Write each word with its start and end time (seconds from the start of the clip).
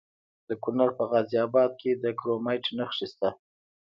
د 0.49 0.51
کونړ 0.63 0.89
په 0.97 1.03
غازي 1.11 1.37
اباد 1.47 1.71
کې 1.81 1.91
د 2.03 2.05
کرومایټ 2.19 2.65
نښې 2.77 3.05
شته. 3.11 3.29